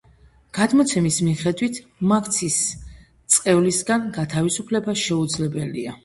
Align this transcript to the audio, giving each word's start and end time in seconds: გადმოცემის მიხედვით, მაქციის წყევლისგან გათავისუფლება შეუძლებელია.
გადმოცემის 0.57 1.17
მიხედვით, 1.25 1.75
მაქციის 2.11 2.57
წყევლისგან 3.33 4.07
გათავისუფლება 4.15 4.97
შეუძლებელია. 5.03 5.93